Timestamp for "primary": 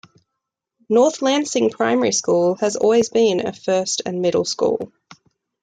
1.69-2.11